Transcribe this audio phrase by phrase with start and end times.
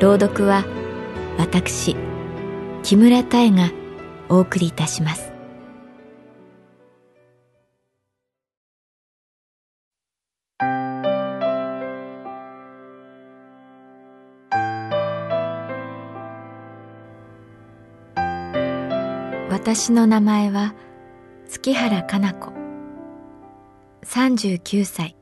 [0.00, 0.64] 朗読は
[1.38, 1.96] 私
[2.84, 3.72] 木村多江が
[4.28, 5.32] お送りいたします。
[19.50, 20.74] 私の名前は
[21.48, 22.52] 月原かな子。
[24.04, 25.16] 39歳。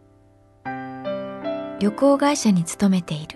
[1.80, 3.35] 旅行会社に勤めている。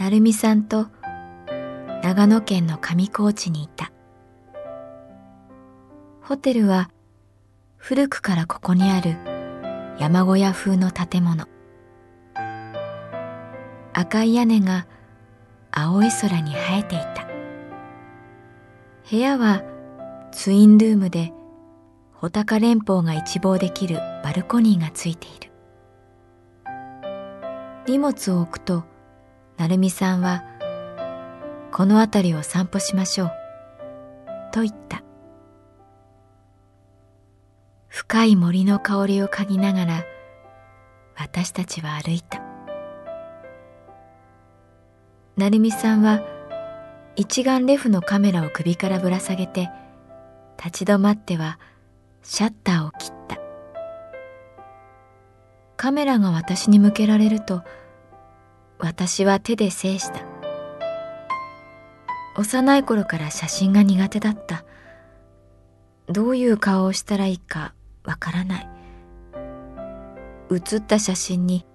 [0.00, 0.86] 成美さんと
[2.02, 3.92] 長野県の上高地にいた。
[6.22, 6.90] ホテルは
[7.76, 9.18] 古くからここにある
[10.00, 11.46] 山小屋風の建物。
[13.92, 14.86] 赤い屋根が
[15.70, 17.28] 青い空に生えていた。
[19.10, 19.62] 部屋は
[20.32, 21.34] ツインルームで
[22.14, 25.50] 穂高連峰が一望できるバルコニーがついている。
[27.86, 28.84] 荷物を置くと
[29.60, 30.42] 成美さんは
[31.70, 33.32] 「この辺りを散歩しましょう」
[34.52, 35.02] と言った。
[37.88, 40.04] 深い森の香りを嗅ぎながら
[41.14, 42.40] 私たちは歩いた。
[45.36, 46.22] 成美さんは
[47.16, 49.68] 一眼レフのカメラを首からぶら下げて
[50.56, 51.58] 立ち止まっては
[52.22, 53.36] シャッターを切った。
[55.76, 57.62] カメラが私に向けられると
[58.80, 60.24] 私は手で制した。
[62.36, 64.64] 幼い頃から写真が苦手だった。
[66.06, 67.74] どういう顔をしたらいいか
[68.04, 68.68] わからない。
[70.48, 71.66] 写った写真に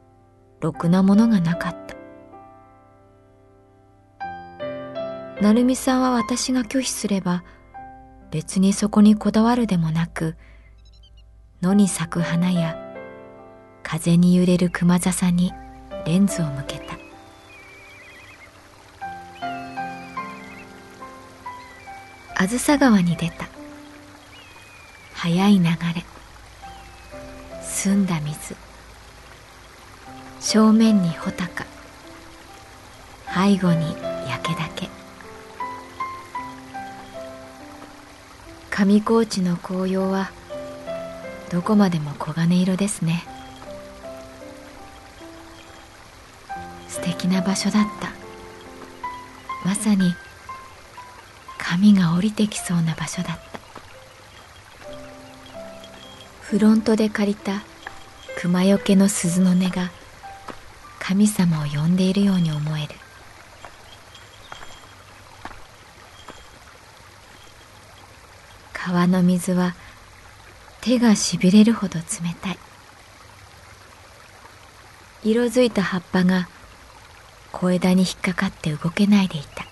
[0.59, 1.95] ろくなものがなかった。
[5.41, 7.43] 成美さんは私が拒否すれば
[8.31, 10.35] 別にそこにこだわるでもなく
[11.61, 12.77] 野に咲く花や
[13.83, 15.53] 風に揺れる熊笹に
[16.05, 16.84] レンズを向けた。
[22.37, 23.47] あずさ川に出た。
[25.13, 26.05] 速い流れ。
[27.63, 28.57] 澄んだ水。
[30.41, 31.65] 正面に穂高。
[33.33, 33.95] 背後に
[34.29, 34.89] 焼け岳。
[38.69, 40.31] 上高地の紅葉は
[41.49, 43.23] どこまでも黄金色ですね。
[46.89, 48.11] 素敵な場所だった。
[49.65, 50.13] まさに
[51.67, 53.59] 神が降りてきそうな場所だった。
[56.41, 57.63] フロントで借りた
[58.39, 59.89] 熊よけの鈴の音が
[60.99, 62.89] 神様を呼んでいるように思える。
[68.73, 69.73] 川の水は
[70.81, 72.05] 手がしびれるほど冷
[72.39, 72.59] たい。
[75.23, 76.47] 色づいた葉っぱが
[77.51, 79.65] 小枝に引っかかって動けないでいた。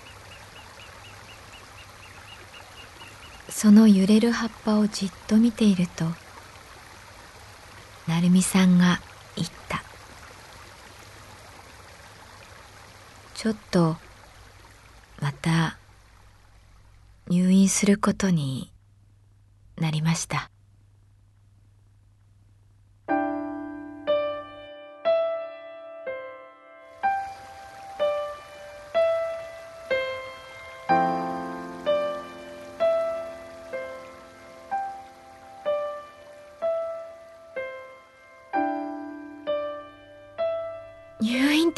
[3.54, 6.06] その揺れる葉っぱをじっと見ていると
[8.08, 9.00] 成美さんが
[9.36, 9.82] 言った。
[13.34, 13.96] ちょっと
[15.20, 15.78] また
[17.28, 18.72] 入院することに
[19.76, 20.50] なりました。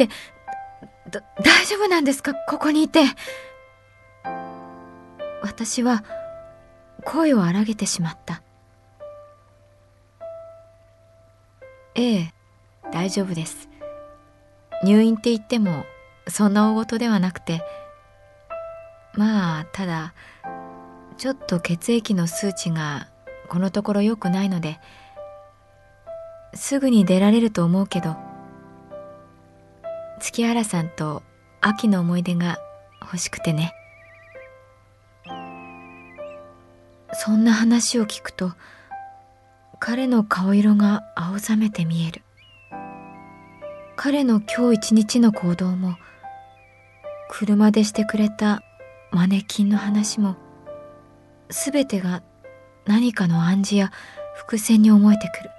[0.05, 0.09] って
[1.11, 2.35] だ大丈夫なんですか？
[2.35, 3.05] ここにいて。
[5.43, 6.05] 私は
[7.05, 8.43] 声を荒げてしまった。
[11.95, 12.33] ええ
[12.93, 13.69] 大丈夫です。
[14.85, 15.85] 入院って言っても
[16.29, 17.63] そんな大事ではなくて。
[19.15, 20.13] まあただ
[21.17, 23.09] ちょっと血液の数値が
[23.49, 24.79] このところ良くないので
[26.53, 28.26] すぐに出られると思うけど。
[30.21, 31.23] 月原さんと
[31.61, 32.59] 秋の思い出が
[33.03, 33.73] 欲しくてね。
[37.13, 38.53] そんな話を聞くと
[39.79, 42.23] 彼の顔色が青ざめて見える。
[43.97, 45.97] 彼の今日一日の行動も
[47.31, 48.63] 車でしてくれた
[49.11, 50.37] マネキンの話も
[51.49, 52.23] 全てが
[52.85, 53.93] 何かの暗示や
[54.35, 55.51] 伏線に思えてくる。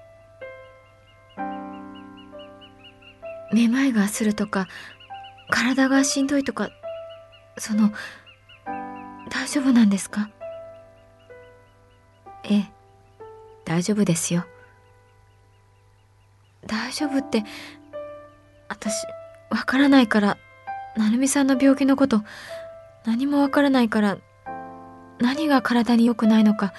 [3.54, 4.68] めまいがするとか
[5.50, 6.70] 体がしんどいとか
[7.58, 7.92] その
[9.30, 10.30] 大丈夫なんですか？
[12.44, 12.66] ええ
[13.66, 14.46] 大丈夫ですよ。
[16.66, 17.44] 大丈夫って
[18.68, 18.94] 私
[19.50, 20.38] わからないから
[20.98, 22.24] 成美さんの病気のこと
[23.06, 24.18] 何もわからないから
[25.20, 26.74] 何が体に良くないのか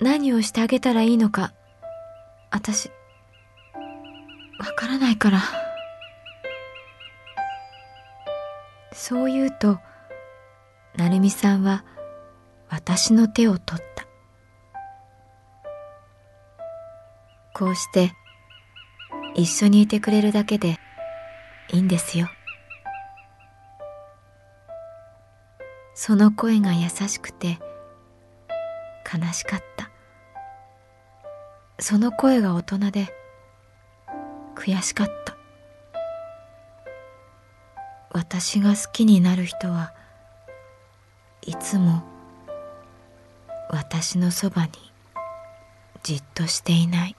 [0.00, 1.54] 何をしてあげたらいいのか
[2.50, 2.90] 私
[4.58, 5.40] わからないから。
[8.92, 9.78] そう言うと
[10.96, 11.84] 成美さんは
[12.68, 14.06] 私の手を取った。
[17.54, 18.12] こうして
[19.34, 20.78] 一緒にいてくれるだけで
[21.72, 22.28] いいんですよ。
[25.94, 27.58] その声が優しくて
[29.12, 29.90] 悲しかった。
[31.80, 33.17] その声が大人で
[34.58, 35.36] 悔しかった。
[38.10, 39.92] 私が好きになる人は
[41.42, 42.02] いつも
[43.70, 44.72] 私のそばに
[46.02, 47.16] じっとしていない。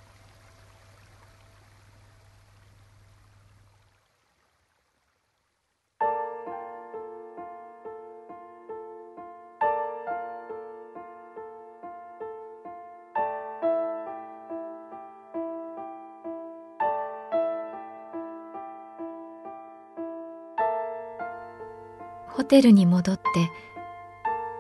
[22.50, 23.24] テルに戻って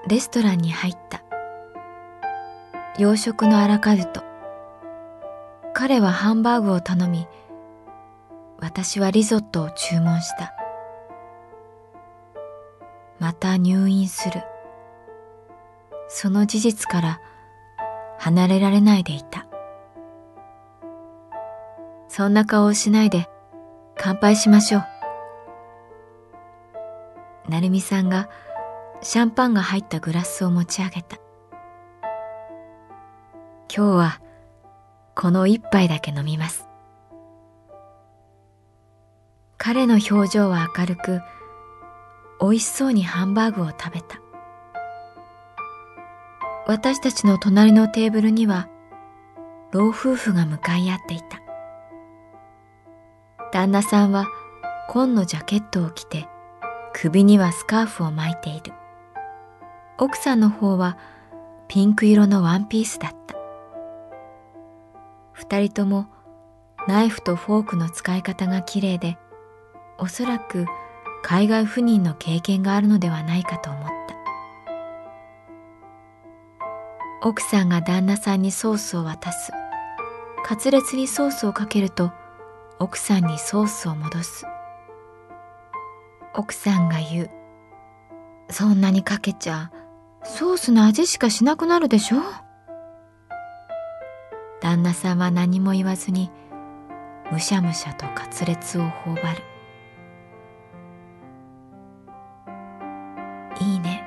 [0.07, 1.21] レストランに入った。
[2.97, 4.23] 洋食のアラカルト
[5.73, 7.27] 彼はハンバーグを頼み
[8.59, 10.53] 私はリゾットを注文した。
[13.19, 14.43] また入院する。
[16.09, 17.21] その事実から
[18.17, 19.47] 離れられないでいた。
[22.09, 23.29] そんな顔をしないで
[23.95, 24.98] 乾杯しましょう。
[27.59, 28.29] 成美さんが
[29.01, 31.17] シャンパンが入ったグラスを持ち上げた。
[33.75, 34.21] 今日は
[35.13, 36.67] この一杯だけ飲みます。
[39.57, 41.21] 彼の表情は明るく
[42.39, 44.21] 美味しそうにハンバーグを食べた。
[46.65, 48.69] 私たちの隣のテーブルには
[49.71, 51.41] 老夫婦が向かい合っていた。
[53.51, 54.27] 旦那さんは
[54.87, 56.27] 紺のジャケットを着て
[56.93, 58.73] 首にはスカーフを巻いている。
[59.97, 60.97] 奥さんの方は
[61.67, 63.35] ピンク色のワンピースだった。
[65.33, 66.07] 二人とも
[66.87, 69.17] ナイフとフォークの使い方が綺麗で
[69.97, 70.65] おそらく
[71.21, 73.89] 海外赴任の経験があるのではないかと思った。
[77.21, 79.51] 奥さんが旦那さんにソースを渡す。
[80.45, 82.11] カツレツにソースをかけると
[82.79, 84.45] 奥さんにソースを戻す。
[86.33, 87.29] 奥さんが言う。
[88.49, 89.71] そんなにかけちゃ
[90.23, 92.17] ソースの味しかしなくなるでしょ？
[94.61, 96.31] 旦那さんは何も言わずに
[97.31, 99.43] むしゃむしゃとカツレツを頬張る。
[103.61, 104.03] いいね。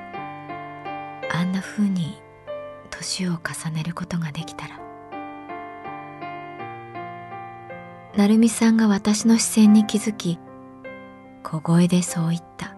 [1.31, 2.21] あんな風に
[2.89, 4.79] 年を重ねることができたら。
[8.15, 10.37] 成美さんが私の視線に気づき
[11.53, 12.75] 小声でそう言った。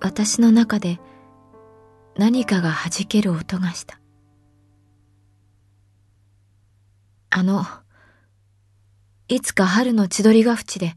[0.00, 1.00] 私の中で
[2.16, 3.98] 何かが弾ける音がした。
[7.30, 7.64] あの
[9.26, 10.94] いつか春の千鳥ヶ淵で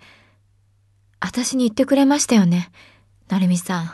[1.19, 2.69] 私に言ってくれましたよね
[3.27, 3.91] 成美さん。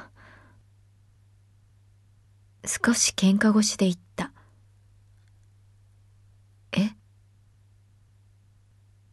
[2.66, 4.34] 少し喧嘩腰で言った。
[6.74, 6.90] え？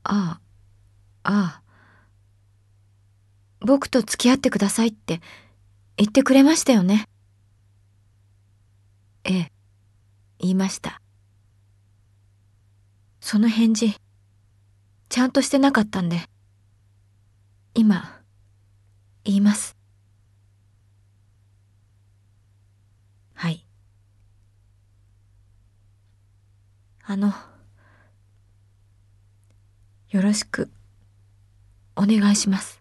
[0.02, 0.40] あ
[1.22, 1.59] あああ
[3.60, 5.20] 僕と付き合ってくださいって
[5.96, 7.06] 言ってくれましたよね。
[9.24, 9.52] ええ、
[10.38, 11.00] 言いました。
[13.20, 13.94] その返事、
[15.10, 16.22] ちゃんとしてなかったんで。
[17.74, 18.20] 今、
[19.24, 19.76] 言います。
[23.34, 23.66] はい。
[27.04, 27.32] あの、
[30.08, 30.70] よろしく、
[31.94, 32.79] お願いします。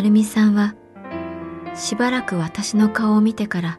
[0.00, 0.74] 成美さんは、
[1.74, 3.78] しばらく私の顔を見てから、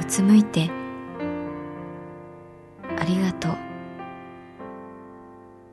[0.00, 0.70] うつむいて、
[2.98, 3.56] ありがとう、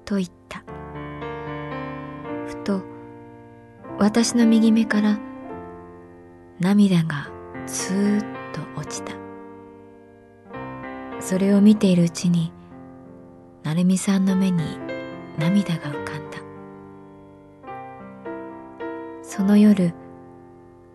[0.04, 0.66] と言った。
[2.46, 2.84] ふと、
[4.00, 5.18] 私の右目から
[6.60, 7.30] 涙が
[7.66, 9.14] スーッと落ちた。
[11.22, 12.52] それを見ているうちに、
[13.64, 14.78] 成美さんの目に
[15.40, 16.31] 涙が浮かんだ。
[19.34, 19.94] その夜、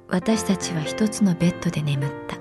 [0.09, 2.37] 私たちは一つのベッドで眠った。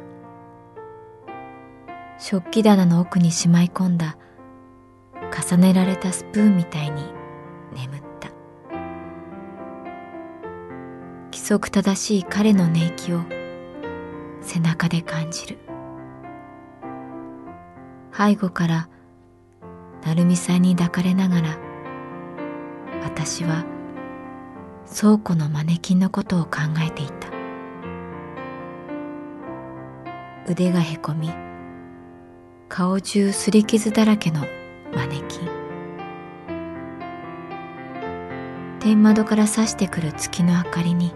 [2.20, 4.18] 食器棚の奥にしまい込んだ
[5.50, 7.02] 重ねられたスプーンみたいに
[7.74, 8.30] 眠った
[11.32, 13.22] 規則正しい彼の寝息を
[14.42, 15.60] 背中で感じる
[18.12, 18.90] 背後から
[20.04, 21.58] 成美さんに抱かれながら
[23.02, 23.75] 私は
[24.88, 27.28] 倉庫のマネキンのことを考えていた。
[30.48, 31.32] 腕がへこみ
[32.70, 34.42] 顔中すり傷だらけの
[34.94, 35.50] マネキン。
[38.80, 41.14] 天窓から差してくる月の明かりに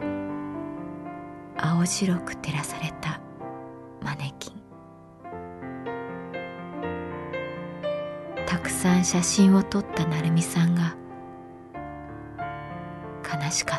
[1.56, 3.22] 青白く照らされた
[4.02, 4.54] マネキン。
[8.48, 10.96] たくさん写真を撮った成美さんが
[13.50, 13.79] 確か